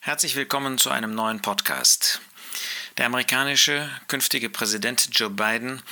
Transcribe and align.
Herzlich 0.00 0.36
willkommen 0.36 0.78
zu 0.78 0.90
einem 0.90 1.14
neuen 1.14 1.42
Podcast. 1.42 2.20
Der 2.96 3.06
amerikanische 3.06 3.90
künftige 4.06 4.48
Präsident 4.48 5.08
Joe 5.12 5.28
Biden 5.28 5.82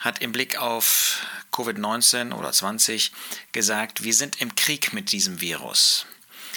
hat 0.00 0.20
im 0.20 0.32
Blick 0.32 0.58
auf 0.58 1.24
Covid-19 1.52 2.34
oder 2.34 2.50
20 2.50 3.12
gesagt, 3.52 4.02
wir 4.02 4.14
sind 4.14 4.40
im 4.40 4.56
Krieg 4.56 4.92
mit 4.92 5.12
diesem 5.12 5.40
Virus. 5.40 6.06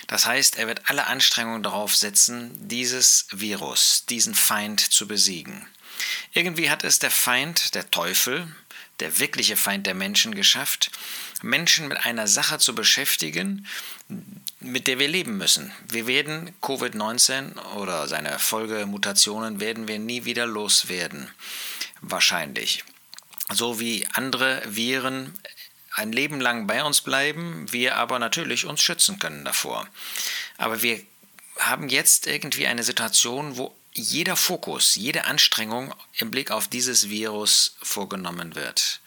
Das 0.07 0.25
heißt, 0.25 0.57
er 0.57 0.67
wird 0.67 0.89
alle 0.89 1.05
Anstrengungen 1.05 1.61
darauf 1.63 1.95
setzen, 1.95 2.51
dieses 2.67 3.27
Virus, 3.31 4.05
diesen 4.09 4.33
Feind 4.33 4.79
zu 4.79 5.07
besiegen. 5.07 5.67
Irgendwie 6.33 6.71
hat 6.71 6.83
es 6.83 6.97
der 6.97 7.11
Feind, 7.11 7.75
der 7.75 7.89
Teufel, 7.91 8.47
der 8.99 9.19
wirkliche 9.19 9.55
Feind 9.55 9.85
der 9.87 9.95
Menschen 9.95 10.35
geschafft, 10.35 10.91
Menschen 11.41 11.87
mit 11.87 12.05
einer 12.05 12.27
Sache 12.27 12.59
zu 12.59 12.75
beschäftigen, 12.75 13.67
mit 14.59 14.87
der 14.87 14.99
wir 14.99 15.07
leben 15.07 15.37
müssen. 15.37 15.71
Wir 15.89 16.07
werden 16.07 16.51
Covid-19 16.61 17.59
oder 17.75 18.07
seine 18.07 18.39
Folgemutationen 18.39 19.59
werden 19.59 19.87
wir 19.87 19.99
nie 19.99 20.25
wieder 20.25 20.45
loswerden. 20.45 21.29
Wahrscheinlich. 22.01 22.83
So 23.53 23.79
wie 23.79 24.07
andere 24.13 24.61
Viren 24.65 25.33
ein 25.93 26.11
Leben 26.11 26.41
lang 26.41 26.67
bei 26.67 26.83
uns 26.83 27.01
bleiben, 27.01 27.71
wir 27.71 27.95
aber 27.95 28.19
natürlich 28.19 28.65
uns 28.65 28.81
schützen 28.81 29.19
können 29.19 29.45
davor. 29.45 29.87
Aber 30.57 30.81
wir 30.81 31.01
haben 31.57 31.89
jetzt 31.89 32.27
irgendwie 32.27 32.67
eine 32.67 32.83
Situation, 32.83 33.57
wo 33.57 33.75
jeder 33.93 34.35
Fokus, 34.35 34.95
jede 34.95 35.25
Anstrengung 35.25 35.93
im 36.17 36.29
Blick 36.29 36.51
auf 36.51 36.67
dieses 36.67 37.09
Virus 37.09 37.77
vorgenommen 37.81 38.55
wird. 38.55 38.99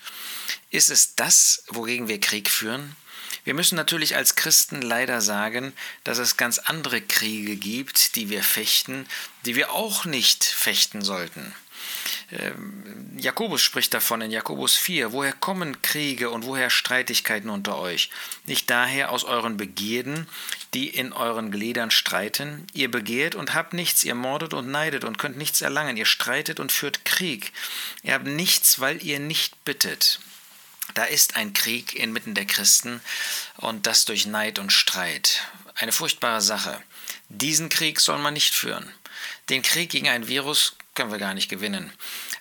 Ist 0.70 0.90
es 0.90 1.14
das, 1.14 1.64
wogegen 1.68 2.08
wir 2.08 2.20
Krieg 2.20 2.50
führen? 2.50 2.96
Wir 3.44 3.54
müssen 3.54 3.76
natürlich 3.76 4.16
als 4.16 4.34
Christen 4.34 4.82
leider 4.82 5.20
sagen, 5.20 5.72
dass 6.04 6.18
es 6.18 6.36
ganz 6.36 6.58
andere 6.58 7.00
Kriege 7.00 7.56
gibt, 7.56 8.16
die 8.16 8.28
wir 8.28 8.42
fechten, 8.42 9.06
die 9.46 9.56
wir 9.56 9.72
auch 9.72 10.04
nicht 10.04 10.44
fechten 10.44 11.02
sollten. 11.02 11.54
Ähm, 12.30 13.16
Jakobus 13.18 13.62
spricht 13.62 13.94
davon 13.94 14.20
in 14.20 14.30
Jakobus 14.30 14.76
4, 14.76 15.12
woher 15.12 15.32
kommen 15.32 15.80
Kriege 15.82 16.30
und 16.30 16.44
woher 16.44 16.70
Streitigkeiten 16.70 17.50
unter 17.50 17.78
euch? 17.78 18.10
Nicht 18.46 18.68
daher 18.70 19.10
aus 19.10 19.24
euren 19.24 19.56
Begierden, 19.56 20.28
die 20.74 20.88
in 20.88 21.12
euren 21.12 21.50
Gliedern 21.50 21.90
streiten? 21.90 22.66
Ihr 22.74 22.90
begehrt 22.90 23.34
und 23.34 23.54
habt 23.54 23.72
nichts, 23.72 24.04
ihr 24.04 24.14
mordet 24.14 24.54
und 24.54 24.70
neidet 24.70 25.04
und 25.04 25.18
könnt 25.18 25.38
nichts 25.38 25.60
erlangen, 25.60 25.96
ihr 25.96 26.06
streitet 26.06 26.60
und 26.60 26.72
führt 26.72 27.04
Krieg. 27.04 27.52
Ihr 28.02 28.14
habt 28.14 28.26
nichts, 28.26 28.78
weil 28.80 29.02
ihr 29.02 29.20
nicht 29.20 29.64
bittet. 29.64 30.20
Da 30.94 31.04
ist 31.04 31.36
ein 31.36 31.52
Krieg 31.52 31.94
inmitten 31.94 32.34
der 32.34 32.46
Christen 32.46 33.00
und 33.56 33.86
das 33.86 34.04
durch 34.04 34.26
Neid 34.26 34.58
und 34.58 34.72
Streit. 34.72 35.42
Eine 35.74 35.92
furchtbare 35.92 36.40
Sache. 36.40 36.82
Diesen 37.28 37.68
Krieg 37.68 38.00
soll 38.00 38.18
man 38.18 38.34
nicht 38.34 38.54
führen. 38.54 38.90
Den 39.48 39.62
Krieg 39.62 39.90
gegen 39.90 40.08
ein 40.08 40.28
Virus 40.28 40.76
können 40.98 41.12
wir 41.12 41.18
gar 41.18 41.32
nicht 41.32 41.48
gewinnen. 41.48 41.92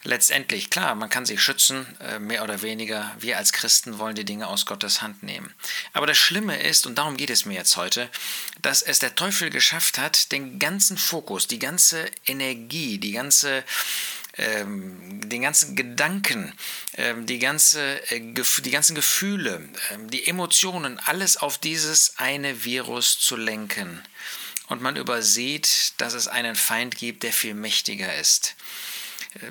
Letztendlich, 0.03 0.71
klar, 0.71 0.95
man 0.95 1.11
kann 1.11 1.27
sich 1.27 1.39
schützen, 1.39 1.85
äh, 1.99 2.17
mehr 2.17 2.43
oder 2.43 2.63
weniger. 2.63 3.15
Wir 3.19 3.37
als 3.37 3.53
Christen 3.53 3.99
wollen 3.99 4.15
die 4.15 4.25
Dinge 4.25 4.47
aus 4.47 4.65
Gottes 4.65 5.03
Hand 5.03 5.21
nehmen. 5.21 5.53
Aber 5.93 6.07
das 6.07 6.17
Schlimme 6.17 6.59
ist, 6.59 6.87
und 6.87 6.95
darum 6.95 7.17
geht 7.17 7.29
es 7.29 7.45
mir 7.45 7.53
jetzt 7.53 7.77
heute, 7.77 8.09
dass 8.63 8.81
es 8.81 8.97
der 8.97 9.13
Teufel 9.13 9.51
geschafft 9.51 9.99
hat, 9.99 10.31
den 10.31 10.57
ganzen 10.57 10.97
Fokus, 10.97 11.45
die 11.45 11.59
ganze 11.59 12.09
Energie, 12.25 12.97
die 12.97 13.11
ganze 13.11 13.63
ähm, 14.39 15.29
den 15.29 15.43
ganzen 15.43 15.75
Gedanken, 15.75 16.51
ähm, 16.95 17.27
die, 17.27 17.39
ganze, 17.39 18.01
äh, 18.11 18.19
die 18.19 18.71
ganzen 18.71 18.95
Gefühle, 18.95 19.69
ähm, 19.91 20.09
die 20.09 20.27
Emotionen, 20.27 20.99
alles 21.05 21.37
auf 21.37 21.59
dieses 21.59 22.17
eine 22.17 22.63
Virus 22.63 23.19
zu 23.19 23.35
lenken. 23.35 24.01
Und 24.67 24.81
man 24.81 24.95
übersieht, 24.95 25.93
dass 25.97 26.13
es 26.13 26.27
einen 26.27 26.55
Feind 26.55 26.97
gibt, 26.97 27.23
der 27.23 27.33
viel 27.33 27.53
mächtiger 27.53 28.15
ist. 28.15 28.55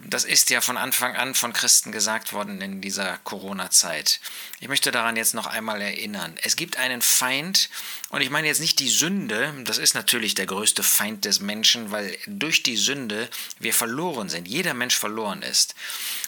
Das 0.04 0.24
ist 0.24 0.50
ja 0.50 0.60
von 0.60 0.76
Anfang 0.76 1.16
an 1.16 1.34
von 1.34 1.52
Christen 1.52 1.92
gesagt 1.92 2.32
worden 2.32 2.60
in 2.60 2.80
dieser 2.80 3.18
Corona-Zeit. 3.18 4.20
Ich 4.58 4.68
möchte 4.68 4.90
daran 4.90 5.16
jetzt 5.16 5.34
noch 5.34 5.46
einmal 5.46 5.80
erinnern. 5.80 6.34
Es 6.42 6.56
gibt 6.56 6.76
einen 6.76 7.02
Feind, 7.02 7.68
und 8.08 8.20
ich 8.20 8.30
meine 8.30 8.48
jetzt 8.48 8.60
nicht 8.60 8.78
die 8.78 8.88
Sünde, 8.88 9.54
das 9.64 9.78
ist 9.78 9.94
natürlich 9.94 10.34
der 10.34 10.46
größte 10.46 10.82
Feind 10.82 11.24
des 11.24 11.40
Menschen, 11.40 11.90
weil 11.90 12.16
durch 12.26 12.62
die 12.62 12.76
Sünde 12.76 13.28
wir 13.58 13.74
verloren 13.74 14.28
sind, 14.28 14.48
jeder 14.48 14.74
Mensch 14.74 14.96
verloren 14.96 15.42
ist. 15.42 15.74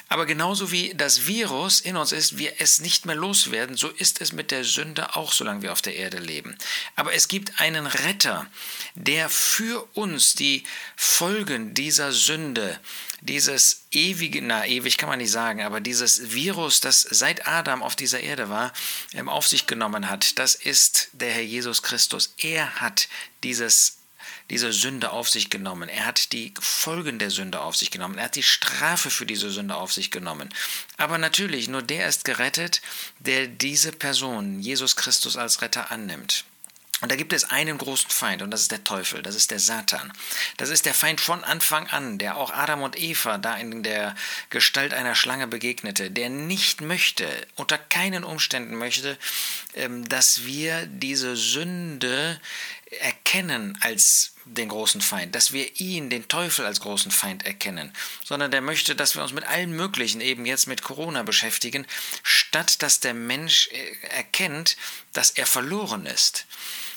Aber 0.08 0.24
genauso 0.24 0.70
wie 0.70 0.94
das 0.94 1.26
Virus 1.26 1.80
in 1.80 1.96
uns 1.96 2.12
ist, 2.12 2.38
wir 2.38 2.54
es 2.58 2.80
nicht 2.80 3.04
mehr 3.04 3.14
loswerden, 3.14 3.76
so 3.76 3.88
ist 3.88 4.20
es 4.22 4.32
mit 4.32 4.50
der 4.50 4.64
Sünde 4.64 5.16
auch, 5.16 5.32
solange 5.32 5.62
wir 5.62 5.72
auf 5.72 5.82
der 5.82 5.96
Erde 5.96 6.18
leben. 6.18 6.56
Aber 6.96 7.12
es 7.12 7.28
gibt 7.28 7.60
einen 7.60 7.86
Retter, 7.86 8.46
der 8.94 9.28
für 9.28 9.86
uns 9.94 10.34
die 10.34 10.64
Folgen 10.96 11.74
dieser 11.74 12.12
Sünde, 12.12 12.80
dieses 13.20 13.82
ewige, 13.90 14.40
na 14.40 14.66
ewig 14.66 14.96
kann 14.96 15.08
man 15.08 15.18
nicht 15.18 15.32
sagen, 15.32 15.62
aber 15.62 15.80
dieses 15.80 16.32
Virus, 16.32 16.80
das 16.80 17.00
seit 17.00 17.46
Adam 17.46 17.82
auf 17.82 17.96
dieser 17.96 18.20
Erde 18.20 18.48
war, 18.48 18.72
ähm, 19.12 19.28
auf 19.28 19.46
sich 19.46 19.66
genommen 19.66 20.08
hat, 20.08 20.38
das 20.38 20.54
ist 20.54 21.08
der 21.12 21.32
Herr 21.32 21.42
Jesus 21.42 21.82
Christus. 21.82 22.32
Er 22.38 22.80
hat 22.80 23.08
dieses 23.42 23.97
diese 24.50 24.72
Sünde 24.72 25.10
auf 25.10 25.28
sich 25.28 25.50
genommen. 25.50 25.88
Er 25.88 26.06
hat 26.06 26.32
die 26.32 26.52
Folgen 26.60 27.18
der 27.18 27.30
Sünde 27.30 27.60
auf 27.60 27.76
sich 27.76 27.90
genommen. 27.90 28.18
Er 28.18 28.24
hat 28.24 28.36
die 28.36 28.42
Strafe 28.42 29.10
für 29.10 29.26
diese 29.26 29.50
Sünde 29.50 29.76
auf 29.76 29.92
sich 29.92 30.10
genommen. 30.10 30.48
Aber 30.96 31.18
natürlich, 31.18 31.68
nur 31.68 31.82
der 31.82 32.08
ist 32.08 32.24
gerettet, 32.24 32.80
der 33.18 33.46
diese 33.46 33.92
Person, 33.92 34.60
Jesus 34.60 34.96
Christus 34.96 35.36
als 35.36 35.62
Retter 35.62 35.90
annimmt. 35.90 36.44
Und 37.00 37.12
da 37.12 37.16
gibt 37.16 37.32
es 37.32 37.44
einen 37.44 37.78
großen 37.78 38.10
Feind 38.10 38.42
und 38.42 38.50
das 38.50 38.62
ist 38.62 38.72
der 38.72 38.82
Teufel, 38.82 39.22
das 39.22 39.36
ist 39.36 39.52
der 39.52 39.60
Satan. 39.60 40.12
Das 40.56 40.68
ist 40.68 40.84
der 40.84 40.94
Feind 40.94 41.20
von 41.20 41.44
Anfang 41.44 41.86
an, 41.86 42.18
der 42.18 42.36
auch 42.36 42.50
Adam 42.52 42.82
und 42.82 42.98
Eva 42.98 43.38
da 43.38 43.56
in 43.56 43.84
der 43.84 44.16
Gestalt 44.50 44.92
einer 44.92 45.14
Schlange 45.14 45.46
begegnete, 45.46 46.10
der 46.10 46.28
nicht 46.28 46.80
möchte, 46.80 47.28
unter 47.54 47.78
keinen 47.78 48.24
Umständen 48.24 48.74
möchte, 48.74 49.16
ähm, 49.74 50.08
dass 50.08 50.44
wir 50.44 50.86
diese 50.86 51.36
Sünde 51.36 52.40
erkennen 53.00 53.76
als 53.80 54.32
den 54.44 54.68
großen 54.68 55.00
Feind, 55.00 55.34
dass 55.34 55.52
wir 55.52 55.80
ihn, 55.80 56.10
den 56.10 56.28
Teufel, 56.28 56.64
als 56.64 56.80
großen 56.80 57.10
Feind 57.10 57.44
erkennen, 57.44 57.92
sondern 58.24 58.50
der 58.50 58.62
möchte, 58.62 58.96
dass 58.96 59.14
wir 59.14 59.22
uns 59.22 59.32
mit 59.32 59.44
allen 59.44 59.72
möglichen, 59.72 60.20
eben 60.20 60.46
jetzt 60.46 60.66
mit 60.66 60.82
Corona 60.82 61.22
beschäftigen, 61.22 61.86
statt 62.22 62.82
dass 62.82 63.00
der 63.00 63.14
Mensch 63.14 63.68
äh, 63.68 64.06
erkennt, 64.16 64.76
dass 65.12 65.30
er 65.30 65.46
verloren 65.46 66.06
ist. 66.06 66.46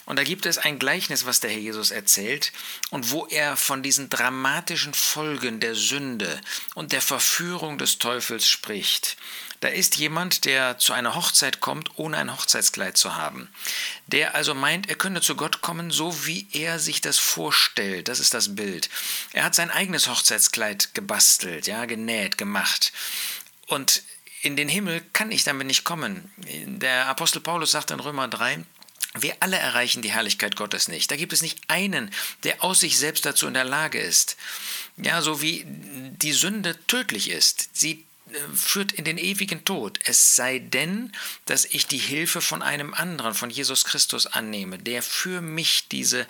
Und 0.06 0.18
da 0.18 0.24
gibt 0.24 0.46
es 0.46 0.58
ein 0.58 0.80
Gleichnis, 0.80 1.26
was 1.26 1.40
der 1.40 1.52
Herr 1.52 1.60
Jesus 1.60 1.92
erzählt 1.92 2.52
und 2.90 3.12
wo 3.12 3.28
er 3.28 3.56
von 3.56 3.84
diesen 3.84 4.10
dramatischen 4.10 4.94
Folgen 4.94 5.60
der 5.60 5.76
Sünde 5.76 6.42
und 6.74 6.92
der 6.92 7.02
Verführung 7.02 7.78
des 7.78 8.00
Teufels 8.00 8.48
spricht. 8.48 9.18
Da 9.62 9.68
ist 9.68 9.98
jemand, 9.98 10.46
der 10.46 10.80
zu 10.80 10.92
einer 10.92 11.14
Hochzeit 11.14 11.60
kommt, 11.60 11.92
ohne 11.98 12.18
ein 12.18 12.34
Hochzeitskleid 12.34 12.98
zu 12.98 13.16
haben. 13.16 13.48
Der 14.08 14.34
also 14.34 14.56
meint, 14.56 14.90
er 14.90 14.96
könne 14.96 15.22
zu 15.22 15.36
Gott 15.36 15.62
kommen, 15.62 15.92
so 15.92 16.26
wie 16.26 16.48
er 16.52 16.80
sich 16.80 17.00
das 17.00 17.20
vorstellt. 17.20 18.08
Das 18.08 18.20
ist 18.20 18.34
das 18.34 18.56
Bild. 18.56 18.90
Er 19.34 19.44
hat 19.44 19.54
sein 19.54 19.70
eigenes 19.70 20.08
Hochzeitskleid 20.08 20.96
gebastelt, 20.96 21.68
ja, 21.68 21.86
genäht, 21.86 22.40
gemacht. 22.40 22.92
Und 23.68 24.02
in 24.42 24.56
den 24.56 24.68
Himmel 24.68 25.02
kann 25.14 25.32
ich 25.32 25.44
damit 25.44 25.68
nicht 25.68 25.84
kommen. 25.84 26.32
Der 26.38 27.06
Apostel 27.06 27.40
Paulus 27.40 27.70
sagt 27.70 27.92
in 27.92 28.00
Römer 28.00 28.28
3, 28.28 28.66
wir 29.20 29.36
alle 29.40 29.58
erreichen 29.58 30.02
die 30.02 30.12
Herrlichkeit 30.12 30.56
Gottes 30.56 30.88
nicht. 30.88 31.12
Da 31.12 31.16
gibt 31.16 31.34
es 31.34 31.42
nicht 31.42 31.60
einen, 31.68 32.12
der 32.44 32.64
aus 32.64 32.80
sich 32.80 32.98
selbst 32.98 33.26
dazu 33.26 33.48
in 33.48 33.54
der 33.54 33.66
Lage 33.66 34.00
ist. 34.00 34.38
Ja, 34.98 35.22
so 35.22 35.42
wie 35.42 35.66
die 35.66 36.34
Sünde 36.34 36.78
tödlich 36.88 37.30
ist. 37.30 37.70
Sie 37.74 38.06
führt 38.54 38.92
in 38.92 39.04
den 39.04 39.18
ewigen 39.18 39.66
Tod, 39.66 40.00
es 40.06 40.36
sei 40.36 40.60
denn, 40.60 41.12
dass 41.46 41.66
ich 41.66 41.88
die 41.88 41.98
Hilfe 41.98 42.42
von 42.42 42.62
einem 42.62 42.94
anderen, 42.94 43.34
von 43.34 43.50
Jesus 43.50 43.84
Christus 43.86 44.28
annehme, 44.28 44.78
der 44.78 45.04
für 45.04 45.42
mich 45.42 45.88
diese 45.90 46.26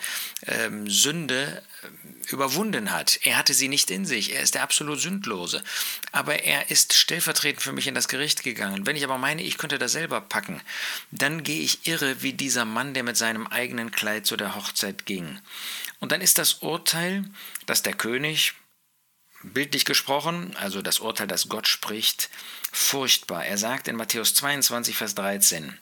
ähm, 0.46 0.88
Sünde 0.88 1.62
äh, 1.82 2.01
überwunden 2.30 2.92
hat. 2.92 3.18
Er 3.22 3.36
hatte 3.36 3.54
sie 3.54 3.68
nicht 3.68 3.90
in 3.90 4.04
sich, 4.04 4.32
er 4.32 4.42
ist 4.42 4.54
der 4.54 4.62
absolut 4.62 5.00
Sündlose, 5.00 5.62
aber 6.12 6.44
er 6.44 6.70
ist 6.70 6.94
stellvertretend 6.94 7.62
für 7.62 7.72
mich 7.72 7.86
in 7.86 7.94
das 7.94 8.08
Gericht 8.08 8.42
gegangen. 8.42 8.86
Wenn 8.86 8.96
ich 8.96 9.04
aber 9.04 9.18
meine, 9.18 9.42
ich 9.42 9.58
könnte 9.58 9.78
das 9.78 9.92
selber 9.92 10.20
packen, 10.20 10.60
dann 11.10 11.42
gehe 11.42 11.62
ich 11.62 11.86
irre 11.86 12.22
wie 12.22 12.32
dieser 12.32 12.64
Mann, 12.64 12.94
der 12.94 13.02
mit 13.02 13.16
seinem 13.16 13.46
eigenen 13.46 13.90
Kleid 13.90 14.26
zu 14.26 14.36
der 14.36 14.54
Hochzeit 14.54 15.06
ging. 15.06 15.38
Und 16.00 16.12
dann 16.12 16.20
ist 16.20 16.38
das 16.38 16.54
Urteil, 16.54 17.24
dass 17.66 17.82
der 17.82 17.94
König 17.94 18.54
bildlich 19.42 19.84
gesprochen, 19.84 20.56
also 20.56 20.82
das 20.82 21.00
Urteil, 21.00 21.26
das 21.26 21.48
Gott 21.48 21.66
spricht, 21.66 22.30
furchtbar. 22.70 23.44
Er 23.44 23.58
sagt 23.58 23.88
in 23.88 23.96
Matthäus 23.96 24.34
22, 24.34 24.96
Vers 24.96 25.14
13, 25.14 25.78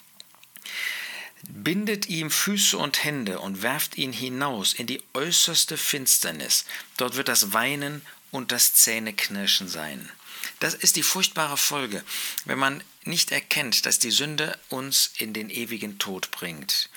Bindet 1.48 2.06
ihm 2.08 2.30
Füße 2.30 2.76
und 2.76 3.04
Hände 3.04 3.40
und 3.40 3.62
werft 3.62 3.96
ihn 3.96 4.12
hinaus 4.12 4.74
in 4.74 4.86
die 4.86 5.02
äußerste 5.14 5.76
Finsternis. 5.76 6.64
Dort 6.96 7.16
wird 7.16 7.28
das 7.28 7.52
Weinen 7.52 8.02
und 8.30 8.52
das 8.52 8.74
Zähneknirschen 8.74 9.68
sein. 9.68 10.10
Das 10.58 10.74
ist 10.74 10.96
die 10.96 11.02
furchtbare 11.02 11.56
Folge, 11.56 12.04
wenn 12.44 12.58
man 12.58 12.82
nicht 13.04 13.32
erkennt, 13.32 13.86
dass 13.86 13.98
die 13.98 14.10
Sünde 14.10 14.58
uns 14.68 15.12
in 15.18 15.32
den 15.32 15.48
ewigen 15.48 15.98
Tod 15.98 16.30
bringt. 16.30 16.90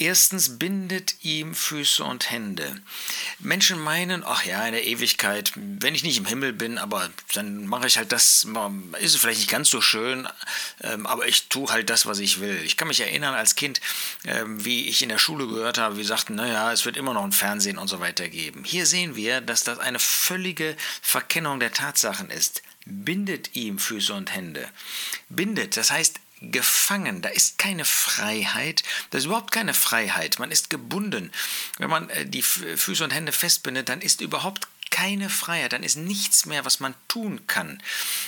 Erstens 0.00 0.58
bindet 0.58 1.16
ihm 1.24 1.54
Füße 1.54 2.02
und 2.02 2.30
Hände. 2.30 2.80
Menschen 3.38 3.78
meinen, 3.78 4.24
ach 4.24 4.46
ja, 4.46 4.64
in 4.64 4.72
der 4.72 4.86
Ewigkeit, 4.86 5.52
wenn 5.54 5.94
ich 5.94 6.02
nicht 6.02 6.16
im 6.16 6.24
Himmel 6.24 6.54
bin, 6.54 6.78
aber 6.78 7.10
dann 7.34 7.66
mache 7.66 7.86
ich 7.86 7.98
halt 7.98 8.10
das, 8.10 8.46
ist 8.98 9.14
es 9.14 9.20
vielleicht 9.20 9.40
nicht 9.40 9.50
ganz 9.50 9.68
so 9.68 9.82
schön, 9.82 10.26
ähm, 10.80 11.06
aber 11.06 11.28
ich 11.28 11.50
tue 11.50 11.70
halt 11.70 11.90
das, 11.90 12.06
was 12.06 12.18
ich 12.18 12.40
will. 12.40 12.62
Ich 12.64 12.78
kann 12.78 12.88
mich 12.88 13.00
erinnern 13.00 13.34
als 13.34 13.56
Kind, 13.56 13.82
ähm, 14.24 14.64
wie 14.64 14.88
ich 14.88 15.02
in 15.02 15.10
der 15.10 15.18
Schule 15.18 15.46
gehört 15.46 15.76
habe, 15.76 15.98
wie 15.98 16.04
sagten, 16.04 16.34
naja, 16.34 16.72
es 16.72 16.86
wird 16.86 16.96
immer 16.96 17.12
noch 17.12 17.24
ein 17.24 17.32
Fernsehen 17.32 17.76
und 17.76 17.88
so 17.88 18.00
weiter 18.00 18.30
geben. 18.30 18.64
Hier 18.64 18.86
sehen 18.86 19.16
wir, 19.16 19.42
dass 19.42 19.64
das 19.64 19.80
eine 19.80 19.98
völlige 19.98 20.78
Verkennung 21.02 21.60
der 21.60 21.72
Tatsachen 21.72 22.30
ist. 22.30 22.62
Bindet 22.86 23.54
ihm 23.54 23.78
Füße 23.78 24.14
und 24.14 24.34
Hände. 24.34 24.66
Bindet, 25.28 25.76
das 25.76 25.90
heißt, 25.90 26.20
gefangen. 26.40 27.22
Da 27.22 27.28
ist 27.28 27.58
keine 27.58 27.84
Freiheit. 27.84 28.82
Da 29.10 29.18
ist 29.18 29.24
überhaupt 29.24 29.52
keine 29.52 29.74
Freiheit. 29.74 30.38
Man 30.38 30.50
ist 30.50 30.70
gebunden. 30.70 31.32
Wenn 31.78 31.90
man 31.90 32.08
äh, 32.10 32.26
die 32.26 32.42
Füße 32.42 33.04
und 33.04 33.12
Hände 33.12 33.32
festbindet, 33.32 33.88
dann 33.88 34.00
ist 34.00 34.20
überhaupt 34.20 34.66
keine 34.90 35.30
Freiheit, 35.30 35.72
dann 35.72 35.84
ist 35.84 35.96
nichts 35.96 36.46
mehr, 36.46 36.64
was 36.64 36.80
man 36.80 36.94
tun 37.08 37.46
kann. 37.46 37.80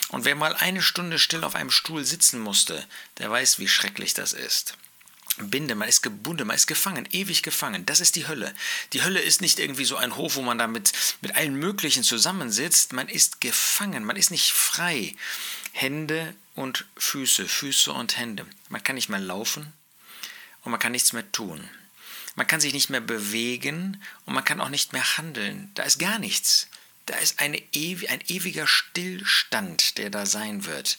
Und 0.09 0.25
wer 0.25 0.37
mal 0.37 0.55
eine 0.55 0.81
Stunde 0.81 1.19
still 1.19 1.45
auf 1.45 1.57
einem 1.57 1.73
Stuhl 1.73 2.05
sitzen 2.05 2.39
musste, 2.41 2.87
der 3.19 3.31
weiß, 3.31 3.59
wie 3.59 3.69
schrecklich 3.69 4.15
das 4.15 4.33
ist. 4.33 4.77
Binde, 5.39 5.75
man 5.75 5.89
ist 5.89 6.03
gebunden, 6.03 6.47
man 6.47 6.57
ist 6.57 6.67
gefangen, 6.67 7.09
ewig 7.11 7.43
gefangen. 7.43 7.87
Das 7.87 8.01
ist 8.01 8.17
die 8.17 8.27
Hölle. 8.27 8.55
Die 8.93 9.03
Hölle 9.03 9.21
ist 9.21 9.41
nicht 9.41 9.59
irgendwie 9.59 9.85
so 9.85 9.97
ein 9.97 10.17
Hof, 10.17 10.37
wo 10.37 10.43
man 10.43 10.59
da 10.59 10.67
mit, 10.67 10.93
mit 11.21 11.35
allen 11.37 11.55
möglichen 11.55 12.03
zusammensitzt. 12.03 12.93
Man 12.93 13.09
ist 13.09 13.41
gefangen, 13.41 14.05
man 14.05 14.17
ist 14.17 14.31
nicht 14.31 14.53
frei. 14.53 15.15
Hände 15.73 16.35
und 16.55 16.85
Füße, 16.97 17.49
Füße 17.49 17.93
und 17.93 18.19
Hände. 18.19 18.47
Man 18.69 18.83
kann 18.83 18.97
nicht 18.97 19.09
mehr 19.09 19.21
laufen 19.21 19.73
und 20.65 20.71
man 20.71 20.81
kann 20.81 20.93
nichts 20.93 21.13
mehr 21.13 21.31
tun. 21.33 21.69
Man 22.35 22.47
kann 22.47 22.61
sich 22.61 22.73
nicht 22.73 22.91
mehr 22.91 23.01
bewegen 23.01 24.03
und 24.27 24.35
man 24.35 24.45
kann 24.45 24.61
auch 24.61 24.69
nicht 24.69 24.93
mehr 24.93 25.17
handeln. 25.17 25.71
Da 25.75 25.83
ist 25.83 25.99
gar 25.99 26.19
nichts. 26.19 26.69
Da 27.07 27.17
ist 27.17 27.41
eine, 27.41 27.57
ein 27.57 28.21
ewiger 28.29 28.67
Stillstand, 28.67 29.99
der 29.99 30.11
da 30.11 30.25
sein 30.25 30.67
wird 30.67 30.99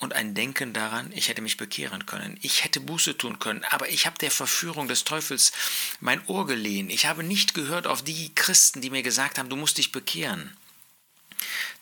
und 0.00 0.14
ein 0.14 0.34
Denken 0.34 0.72
daran, 0.72 1.12
ich 1.14 1.28
hätte 1.28 1.42
mich 1.42 1.56
bekehren 1.56 2.06
können, 2.06 2.38
ich 2.42 2.64
hätte 2.64 2.80
Buße 2.80 3.16
tun 3.16 3.38
können, 3.38 3.64
aber 3.64 3.88
ich 3.90 4.06
habe 4.06 4.18
der 4.18 4.30
Verführung 4.30 4.88
des 4.88 5.04
Teufels 5.04 5.52
mein 6.00 6.26
Ohr 6.26 6.46
geliehen. 6.46 6.90
Ich 6.90 7.06
habe 7.06 7.22
nicht 7.22 7.54
gehört 7.54 7.86
auf 7.86 8.02
die 8.02 8.34
Christen, 8.34 8.80
die 8.80 8.90
mir 8.90 9.02
gesagt 9.02 9.38
haben, 9.38 9.50
du 9.50 9.56
musst 9.56 9.78
dich 9.78 9.92
bekehren. 9.92 10.56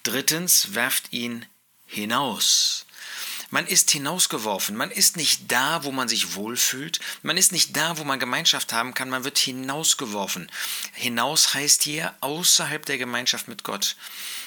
Drittens, 0.02 0.74
werft 0.74 1.12
ihn 1.12 1.46
hinaus. 1.86 2.86
Man 3.50 3.66
ist 3.66 3.90
hinausgeworfen. 3.90 4.76
Man 4.76 4.90
ist 4.90 5.16
nicht 5.16 5.50
da, 5.50 5.82
wo 5.84 5.90
man 5.90 6.06
sich 6.06 6.34
wohlfühlt. 6.34 7.00
Man 7.22 7.38
ist 7.38 7.50
nicht 7.50 7.74
da, 7.76 7.96
wo 7.96 8.04
man 8.04 8.18
Gemeinschaft 8.18 8.74
haben 8.74 8.92
kann. 8.92 9.08
Man 9.08 9.24
wird 9.24 9.38
hinausgeworfen. 9.38 10.50
Hinaus 10.92 11.54
heißt 11.54 11.82
hier 11.82 12.14
außerhalb 12.20 12.84
der 12.84 12.98
Gemeinschaft 12.98 13.48
mit 13.48 13.64
Gott. 13.64 13.96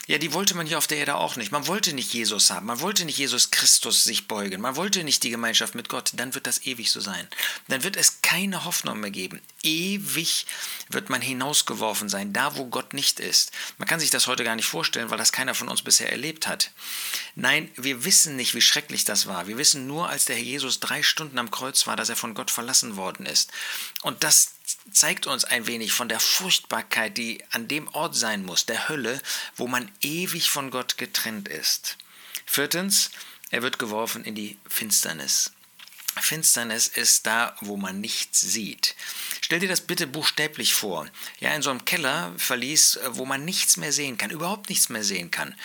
Ja, 0.07 0.17
die 0.17 0.33
wollte 0.33 0.55
man 0.55 0.65
hier 0.65 0.77
auf 0.77 0.87
der 0.87 0.97
Erde 0.97 1.15
auch 1.15 1.35
nicht. 1.35 1.51
Man 1.51 1.67
wollte 1.67 1.93
nicht 1.93 2.13
Jesus 2.13 2.49
haben, 2.49 2.65
man 2.65 2.79
wollte 2.79 3.05
nicht 3.05 3.19
Jesus 3.19 3.51
Christus 3.51 4.03
sich 4.03 4.27
beugen, 4.27 4.61
man 4.61 4.75
wollte 4.75 5.03
nicht 5.03 5.23
die 5.23 5.29
Gemeinschaft 5.29 5.75
mit 5.75 5.89
Gott. 5.89 6.11
Dann 6.13 6.33
wird 6.33 6.47
das 6.47 6.65
ewig 6.65 6.91
so 6.91 6.99
sein. 6.99 7.27
Dann 7.67 7.83
wird 7.83 7.95
es 7.95 8.21
keine 8.21 8.65
Hoffnung 8.65 8.99
mehr 8.99 9.11
geben. 9.11 9.41
Ewig 9.61 10.47
wird 10.89 11.09
man 11.09 11.21
hinausgeworfen 11.21 12.09
sein, 12.09 12.33
da 12.33 12.55
wo 12.55 12.65
Gott 12.65 12.93
nicht 12.93 13.19
ist. 13.19 13.51
Man 13.77 13.87
kann 13.87 13.99
sich 13.99 14.09
das 14.09 14.27
heute 14.27 14.43
gar 14.43 14.55
nicht 14.55 14.65
vorstellen, 14.65 15.11
weil 15.11 15.17
das 15.17 15.31
keiner 15.31 15.53
von 15.53 15.69
uns 15.69 15.83
bisher 15.83 16.11
erlebt 16.11 16.47
hat. 16.47 16.71
Nein, 17.35 17.69
wir 17.75 18.03
wissen 18.03 18.35
nicht, 18.35 18.55
wie 18.55 18.61
schrecklich 18.61 19.05
das 19.05 19.27
war. 19.27 19.47
Wir 19.47 19.57
wissen 19.57 19.87
nur, 19.87 20.09
als 20.09 20.25
der 20.25 20.35
Herr 20.35 20.43
Jesus 20.43 20.79
drei 20.79 21.03
Stunden 21.03 21.37
am 21.37 21.51
Kreuz 21.51 21.85
war, 21.85 21.95
dass 21.95 22.09
er 22.09 22.15
von 22.15 22.33
Gott 22.33 22.51
verlassen 22.51 22.95
worden 22.97 23.25
ist. 23.25 23.51
Und 24.01 24.23
das 24.23 24.53
zeigt 24.91 25.27
uns 25.27 25.43
ein 25.43 25.67
wenig 25.67 25.93
von 25.93 26.09
der 26.09 26.19
Furchtbarkeit, 26.19 27.17
die 27.17 27.43
an 27.51 27.67
dem 27.67 27.87
Ort 27.89 28.15
sein 28.15 28.43
muss, 28.43 28.65
der 28.65 28.89
Hölle, 28.89 29.21
wo 29.55 29.67
man 29.67 29.91
ewig 30.01 30.49
von 30.49 30.71
Gott 30.71 30.97
getrennt 30.97 31.47
ist. 31.47 31.97
Viertens, 32.45 33.11
er 33.49 33.61
wird 33.61 33.79
geworfen 33.79 34.23
in 34.23 34.35
die 34.35 34.57
Finsternis. 34.67 35.51
Finsternis 36.19 36.87
ist 36.87 37.25
da, 37.25 37.55
wo 37.61 37.77
man 37.77 38.01
nichts 38.01 38.41
sieht. 38.41 38.95
Stell 39.41 39.59
dir 39.59 39.69
das 39.69 39.81
bitte 39.81 40.07
buchstäblich 40.07 40.73
vor. 40.73 41.07
Ja, 41.39 41.53
in 41.53 41.61
so 41.61 41.69
einem 41.69 41.85
Keller 41.85 42.33
verließ, 42.37 42.99
wo 43.11 43.25
man 43.25 43.45
nichts 43.45 43.77
mehr 43.77 43.91
sehen 43.93 44.17
kann, 44.17 44.29
überhaupt 44.29 44.69
nichts 44.69 44.89
mehr 44.89 45.03
sehen 45.03 45.31
kann. 45.31 45.55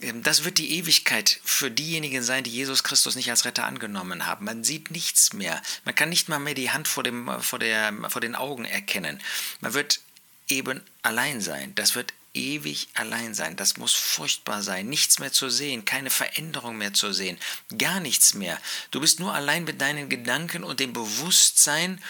Ähm, 0.00 0.22
das 0.22 0.44
wird 0.44 0.58
die 0.58 0.78
Ewigkeit 0.78 1.40
für 1.44 1.70
diejenigen 1.70 2.22
sein, 2.22 2.44
die 2.44 2.50
Jesus 2.50 2.84
Christus 2.84 3.16
nicht 3.16 3.30
als 3.30 3.44
Retter 3.44 3.64
angenommen 3.64 4.26
haben. 4.26 4.44
Man 4.44 4.64
sieht 4.64 4.90
nichts 4.90 5.32
mehr. 5.32 5.60
Man 5.84 5.94
kann 5.94 6.08
nicht 6.08 6.28
mal 6.28 6.38
mehr 6.38 6.54
die 6.54 6.70
Hand 6.70 6.88
vor, 6.88 7.02
dem, 7.02 7.30
vor, 7.40 7.58
der, 7.58 7.92
vor 8.08 8.20
den 8.20 8.34
Augen 8.34 8.64
erkennen. 8.64 9.20
Man 9.60 9.74
wird 9.74 10.00
eben 10.48 10.80
allein 11.02 11.40
sein. 11.40 11.74
Das 11.74 11.94
wird 11.94 12.14
ewig 12.38 12.88
allein 12.94 13.34
sein. 13.34 13.56
Das 13.56 13.76
muss 13.76 13.94
furchtbar 13.94 14.62
sein. 14.62 14.88
Nichts 14.88 15.18
mehr 15.18 15.32
zu 15.32 15.50
sehen, 15.50 15.84
keine 15.84 16.10
Veränderung 16.10 16.78
mehr 16.78 16.94
zu 16.94 17.12
sehen, 17.12 17.38
gar 17.76 18.00
nichts 18.00 18.34
mehr. 18.34 18.58
Du 18.90 19.00
bist 19.00 19.20
nur 19.20 19.34
allein 19.34 19.64
mit 19.64 19.80
deinen 19.80 20.08
Gedanken 20.08 20.64
und 20.64 20.80
dem 20.80 20.92
Bewusstsein, 20.92 22.02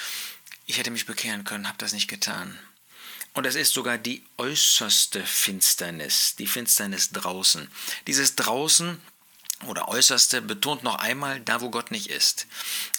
ich 0.66 0.78
hätte 0.78 0.90
mich 0.90 1.06
bekehren 1.06 1.44
können, 1.44 1.66
habe 1.66 1.78
das 1.78 1.92
nicht 1.92 2.08
getan. 2.08 2.58
Und 3.34 3.46
es 3.46 3.54
ist 3.54 3.72
sogar 3.72 3.98
die 3.98 4.24
äußerste 4.36 5.24
Finsternis, 5.24 6.34
die 6.36 6.46
Finsternis 6.46 7.10
draußen. 7.10 7.70
Dieses 8.06 8.34
draußen 8.36 9.00
oder 9.66 9.88
Äußerste 9.88 10.40
betont 10.40 10.84
noch 10.84 10.96
einmal 10.96 11.40
da, 11.40 11.60
wo 11.60 11.68
Gott 11.68 11.90
nicht 11.90 12.08
ist. 12.08 12.46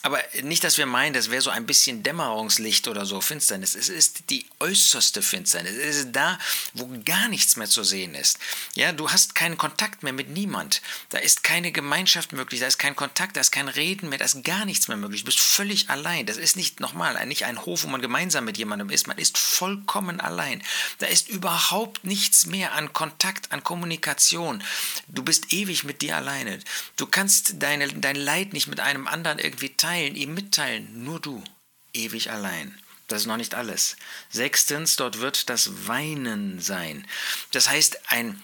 Aber 0.02 0.22
nicht, 0.44 0.64
dass 0.66 0.78
wir 0.78 0.86
meinen, 0.86 1.14
das 1.14 1.32
wäre 1.32 1.42
so 1.42 1.50
ein 1.50 1.66
bisschen 1.66 2.04
Dämmerungslicht 2.04 2.90
oder 2.90 3.06
so, 3.06 3.22
Finsternis. 3.22 3.76
Es 3.76 3.88
ist 3.88 4.30
die 4.30 4.46
äußerste 4.60 5.22
Finsternis. 5.22 5.72
Es 5.72 5.96
ist 5.96 6.12
da, 6.12 6.38
wo 6.74 6.90
gar 7.06 7.30
nichts 7.30 7.56
mehr 7.56 7.68
zu 7.68 7.84
sehen 7.84 8.14
ist. 8.14 8.40
Ja, 8.76 8.92
du 8.92 9.10
hast 9.10 9.36
keinen 9.36 9.58
Kontakt 9.58 10.04
mehr 10.04 10.12
mit 10.12 10.30
niemand. 10.30 10.82
Da 11.10 11.20
ist 11.20 11.44
keine 11.44 11.72
Gemeinschaft 11.72 12.34
möglich, 12.34 12.60
da 12.60 12.68
ist 12.68 12.78
kein 12.78 12.96
Kontakt, 12.96 13.38
da 13.38 13.42
ist 13.42 13.52
kein 13.52 13.70
Reden 13.70 14.10
mehr, 14.10 14.20
da 14.20 14.26
ist 14.26 14.44
gar 14.44 14.66
nichts 14.66 14.90
mehr 14.90 14.98
möglich. 14.98 15.22
Du 15.22 15.28
bist 15.28 15.40
völlig 15.40 15.90
allein. 15.90 16.26
Das 16.26 16.38
ist 16.38 16.58
nicht 16.58 16.82
nochmal, 16.82 17.26
nicht 17.26 17.46
ein 17.46 17.66
Hof, 17.66 17.84
wo 17.84 17.88
man 17.88 18.02
gemeinsam 18.02 18.44
mit 18.44 18.58
jemandem 18.58 18.90
ist. 18.90 19.08
Man 19.08 19.18
ist 19.18 19.38
vollkommen 19.38 20.20
allein. 20.20 20.62
Da 20.98 21.08
ist 21.08 21.30
überhaupt 21.30 22.04
nichts 22.04 22.48
mehr 22.48 22.74
an 22.74 22.92
Kontakt, 22.92 23.54
an 23.54 23.64
Kommunikation. 23.64 24.62
Du 25.08 25.24
bist 25.24 25.54
ewig 25.54 25.86
mit 25.86 26.02
dir 26.02 26.18
alleine 26.18 26.49
alleine. 26.50 26.64
Du 26.96 27.06
kannst 27.06 27.62
deine, 27.62 27.88
dein 27.88 28.16
Leid 28.16 28.54
nicht 28.54 28.68
mit 28.68 28.80
einem 28.80 29.08
anderen 29.08 29.40
irgendwie 29.40 29.76
teilen, 29.76 30.16
ihm 30.16 30.34
mitteilen. 30.34 31.04
Nur 31.04 31.20
du, 31.20 31.44
ewig 31.94 32.32
allein. 32.32 32.78
Das 33.08 33.22
ist 33.22 33.28
noch 33.28 33.38
nicht 33.38 33.56
alles. 33.56 33.98
Sechstens, 34.30 34.96
dort 34.96 35.20
wird 35.20 35.50
das 35.50 35.88
Weinen 35.88 36.60
sein. 36.60 37.08
Das 37.52 37.70
heißt, 37.70 38.12
ein 38.12 38.42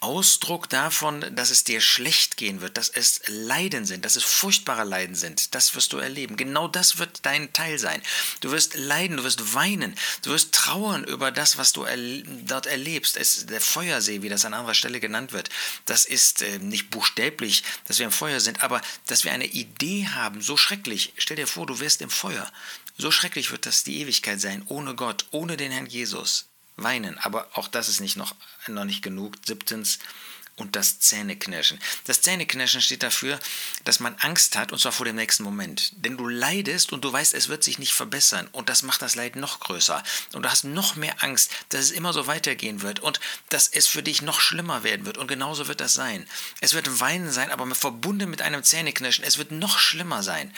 Ausdruck 0.00 0.68
davon, 0.68 1.24
dass 1.34 1.50
es 1.50 1.64
dir 1.64 1.80
schlecht 1.80 2.36
gehen 2.36 2.60
wird, 2.60 2.76
dass 2.76 2.88
es 2.88 3.22
Leiden 3.26 3.84
sind, 3.84 4.04
dass 4.04 4.16
es 4.16 4.24
furchtbare 4.24 4.84
Leiden 4.84 5.14
sind. 5.14 5.54
Das 5.54 5.74
wirst 5.74 5.92
du 5.92 5.98
erleben. 5.98 6.36
Genau 6.36 6.68
das 6.68 6.98
wird 6.98 7.20
dein 7.22 7.52
Teil 7.52 7.78
sein. 7.78 8.02
Du 8.40 8.50
wirst 8.50 8.74
leiden, 8.76 9.16
du 9.16 9.24
wirst 9.24 9.54
weinen, 9.54 9.94
du 10.22 10.30
wirst 10.30 10.52
trauern 10.52 11.04
über 11.04 11.30
das, 11.30 11.58
was 11.58 11.72
du 11.72 11.82
erl 11.84 12.22
dort 12.46 12.66
erlebst. 12.66 13.16
Es, 13.16 13.46
der 13.46 13.60
Feuersee, 13.60 14.22
wie 14.22 14.28
das 14.28 14.44
an 14.44 14.54
anderer 14.54 14.74
Stelle 14.74 15.00
genannt 15.00 15.32
wird, 15.32 15.50
das 15.86 16.04
ist 16.04 16.42
äh, 16.42 16.58
nicht 16.58 16.90
buchstäblich, 16.90 17.62
dass 17.86 17.98
wir 17.98 18.06
im 18.06 18.12
Feuer 18.12 18.40
sind, 18.40 18.62
aber 18.62 18.80
dass 19.06 19.24
wir 19.24 19.32
eine 19.32 19.46
Idee 19.46 20.08
haben, 20.08 20.42
so 20.42 20.56
schrecklich. 20.56 21.12
Stell 21.16 21.36
dir 21.36 21.46
vor, 21.46 21.66
du 21.66 21.80
wirst 21.80 22.02
im 22.02 22.10
Feuer. 22.10 22.50
So 22.96 23.10
schrecklich 23.10 23.50
wird 23.50 23.66
das 23.66 23.84
die 23.84 24.00
Ewigkeit 24.00 24.40
sein, 24.40 24.64
ohne 24.66 24.94
Gott, 24.94 25.26
ohne 25.30 25.56
den 25.56 25.72
Herrn 25.72 25.86
Jesus 25.86 26.47
weinen. 26.78 27.18
Aber 27.18 27.48
auch 27.54 27.68
das 27.68 27.88
ist 27.88 28.00
nicht 28.00 28.16
noch, 28.16 28.34
noch 28.66 28.84
nicht 28.84 29.02
genug. 29.02 29.34
Siebtens, 29.44 29.98
und 30.58 30.76
das 30.76 30.98
Zähneknirschen. 30.98 31.78
Das 32.04 32.20
Zähneknirschen 32.20 32.80
steht 32.80 33.02
dafür, 33.02 33.38
dass 33.84 34.00
man 34.00 34.16
Angst 34.16 34.56
hat, 34.56 34.72
und 34.72 34.78
zwar 34.78 34.92
vor 34.92 35.06
dem 35.06 35.16
nächsten 35.16 35.44
Moment. 35.44 35.92
Denn 36.04 36.16
du 36.16 36.26
leidest 36.26 36.92
und 36.92 37.04
du 37.04 37.12
weißt, 37.12 37.34
es 37.34 37.48
wird 37.48 37.64
sich 37.64 37.78
nicht 37.78 37.92
verbessern. 37.92 38.48
Und 38.52 38.68
das 38.68 38.82
macht 38.82 39.00
das 39.02 39.14
Leid 39.14 39.36
noch 39.36 39.60
größer. 39.60 40.02
Und 40.32 40.42
du 40.42 40.50
hast 40.50 40.64
noch 40.64 40.96
mehr 40.96 41.22
Angst, 41.22 41.50
dass 41.70 41.82
es 41.82 41.90
immer 41.90 42.12
so 42.12 42.26
weitergehen 42.26 42.82
wird 42.82 43.00
und 43.00 43.20
dass 43.48 43.68
es 43.68 43.86
für 43.86 44.02
dich 44.02 44.22
noch 44.22 44.40
schlimmer 44.40 44.82
werden 44.82 45.06
wird. 45.06 45.16
Und 45.16 45.28
genauso 45.28 45.68
wird 45.68 45.80
das 45.80 45.94
sein. 45.94 46.28
Es 46.60 46.74
wird 46.74 47.00
Weinen 47.00 47.30
sein, 47.30 47.50
aber 47.50 47.72
verbunden 47.74 48.28
mit 48.28 48.42
einem 48.42 48.64
Zähneknirschen. 48.64 49.24
Es 49.24 49.38
wird 49.38 49.52
noch 49.52 49.78
schlimmer 49.78 50.22
sein. 50.22 50.52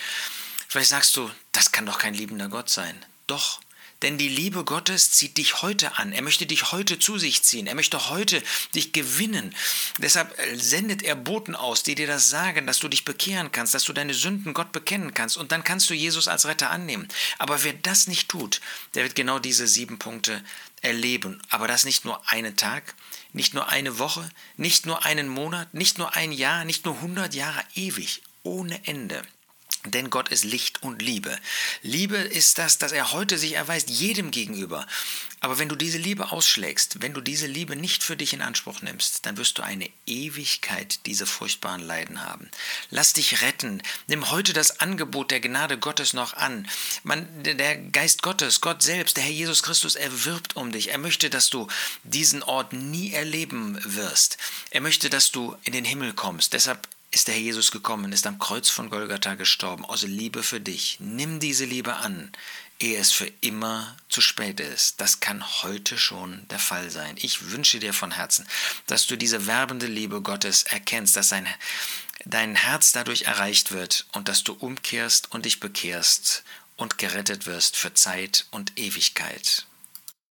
Vielleicht 0.68 0.90
sagst 0.90 1.16
du, 1.16 1.30
das 1.52 1.72
kann 1.72 1.86
doch 1.86 1.98
kein 1.98 2.14
liebender 2.14 2.48
Gott 2.48 2.70
sein. 2.70 3.04
Doch, 3.26 3.60
denn 4.02 4.18
die 4.18 4.28
Liebe 4.28 4.64
Gottes 4.64 5.10
zieht 5.10 5.36
dich 5.36 5.62
heute 5.62 5.98
an. 5.98 6.12
Er 6.12 6.22
möchte 6.22 6.46
dich 6.46 6.72
heute 6.72 6.98
zu 6.98 7.18
sich 7.18 7.42
ziehen. 7.42 7.66
Er 7.66 7.74
möchte 7.74 8.10
heute 8.10 8.42
dich 8.74 8.92
gewinnen. 8.92 9.54
Deshalb 9.98 10.38
äh, 10.38 10.56
sendet 10.56 11.02
er 11.02 11.14
Boten 11.14 11.54
aus, 11.54 11.82
die 11.82 11.94
dir 11.94 12.06
das 12.06 12.30
sagen, 12.30 12.66
dass 12.66 12.78
du 12.78 12.88
dich 12.88 13.04
bekehren 13.04 13.52
kannst, 13.52 13.74
dass 13.74 13.84
du 13.84 13.92
deine 13.92 14.14
Sünden 14.14 14.54
Gott 14.54 14.72
bekennen 14.72 15.14
kannst. 15.14 15.36
Und 15.36 15.52
dann 15.52 15.64
kannst 15.64 15.90
du 15.90 15.94
Jesus 15.94 16.28
als 16.28 16.46
Retter 16.46 16.70
annehmen. 16.70 17.08
Aber 17.38 17.62
wer 17.62 17.74
das 17.74 18.06
nicht 18.06 18.28
tut, 18.28 18.60
der 18.94 19.04
wird 19.04 19.14
genau 19.14 19.38
diese 19.38 19.66
sieben 19.66 19.98
Punkte 19.98 20.42
erleben. 20.82 21.42
Aber 21.50 21.68
das 21.68 21.84
nicht 21.84 22.04
nur 22.04 22.28
einen 22.30 22.56
Tag, 22.56 22.94
nicht 23.32 23.54
nur 23.54 23.68
eine 23.68 23.98
Woche, 23.98 24.28
nicht 24.56 24.86
nur 24.86 25.04
einen 25.04 25.28
Monat, 25.28 25.74
nicht 25.74 25.98
nur 25.98 26.16
ein 26.16 26.32
Jahr, 26.32 26.64
nicht 26.64 26.84
nur 26.84 27.00
hundert 27.00 27.34
Jahre, 27.34 27.62
ewig, 27.74 28.22
ohne 28.42 28.86
Ende. 28.86 29.22
Denn 29.86 30.10
Gott 30.10 30.28
ist 30.28 30.44
Licht 30.44 30.82
und 30.82 31.00
Liebe. 31.00 31.38
Liebe 31.82 32.16
ist 32.16 32.58
das, 32.58 32.76
dass 32.76 32.92
er 32.92 33.12
heute 33.12 33.38
sich 33.38 33.54
erweist, 33.54 33.88
jedem 33.88 34.30
gegenüber. 34.30 34.86
Aber 35.40 35.58
wenn 35.58 35.70
du 35.70 35.74
diese 35.74 35.96
Liebe 35.96 36.32
ausschlägst, 36.32 37.00
wenn 37.00 37.14
du 37.14 37.22
diese 37.22 37.46
Liebe 37.46 37.74
nicht 37.76 38.02
für 38.02 38.14
dich 38.14 38.34
in 38.34 38.42
Anspruch 38.42 38.82
nimmst, 38.82 39.24
dann 39.24 39.38
wirst 39.38 39.56
du 39.56 39.62
eine 39.62 39.88
Ewigkeit 40.04 41.06
diese 41.06 41.24
furchtbaren 41.24 41.80
Leiden 41.80 42.22
haben. 42.22 42.50
Lass 42.90 43.14
dich 43.14 43.40
retten. 43.40 43.82
Nimm 44.06 44.30
heute 44.30 44.52
das 44.52 44.80
Angebot 44.80 45.30
der 45.30 45.40
Gnade 45.40 45.78
Gottes 45.78 46.12
noch 46.12 46.34
an. 46.34 46.68
Man, 47.02 47.26
der 47.42 47.76
Geist 47.76 48.22
Gottes, 48.22 48.60
Gott 48.60 48.82
selbst, 48.82 49.16
der 49.16 49.24
Herr 49.24 49.32
Jesus 49.32 49.62
Christus, 49.62 49.96
er 49.96 50.26
wirbt 50.26 50.56
um 50.56 50.72
dich. 50.72 50.90
Er 50.90 50.98
möchte, 50.98 51.30
dass 51.30 51.48
du 51.48 51.68
diesen 52.04 52.42
Ort 52.42 52.74
nie 52.74 53.12
erleben 53.12 53.78
wirst. 53.82 54.36
Er 54.68 54.82
möchte, 54.82 55.08
dass 55.08 55.32
du 55.32 55.56
in 55.62 55.72
den 55.72 55.86
Himmel 55.86 56.12
kommst. 56.12 56.52
Deshalb 56.52 56.86
ist 57.10 57.26
der 57.26 57.34
Herr 57.34 57.42
Jesus 57.42 57.70
gekommen, 57.70 58.12
ist 58.12 58.26
am 58.26 58.38
Kreuz 58.38 58.68
von 58.68 58.88
Golgatha 58.88 59.34
gestorben, 59.34 59.84
aus 59.84 60.02
Liebe 60.02 60.42
für 60.42 60.60
dich. 60.60 60.98
Nimm 61.00 61.40
diese 61.40 61.64
Liebe 61.64 61.96
an, 61.96 62.30
ehe 62.78 62.98
es 62.98 63.12
für 63.12 63.30
immer 63.40 63.96
zu 64.08 64.20
spät 64.20 64.60
ist. 64.60 65.00
Das 65.00 65.20
kann 65.20 65.44
heute 65.62 65.98
schon 65.98 66.46
der 66.48 66.58
Fall 66.58 66.90
sein. 66.90 67.16
Ich 67.18 67.50
wünsche 67.50 67.80
dir 67.80 67.92
von 67.92 68.12
Herzen, 68.12 68.46
dass 68.86 69.06
du 69.06 69.16
diese 69.16 69.46
werbende 69.46 69.86
Liebe 69.86 70.22
Gottes 70.22 70.62
erkennst, 70.62 71.16
dass 71.16 71.30
dein, 71.30 71.48
dein 72.24 72.54
Herz 72.54 72.92
dadurch 72.92 73.22
erreicht 73.22 73.72
wird 73.72 74.06
und 74.12 74.28
dass 74.28 74.44
du 74.44 74.52
umkehrst 74.52 75.32
und 75.32 75.46
dich 75.46 75.58
bekehrst 75.58 76.44
und 76.76 76.96
gerettet 76.98 77.46
wirst 77.46 77.76
für 77.76 77.92
Zeit 77.92 78.46
und 78.50 78.78
Ewigkeit. 78.78 79.66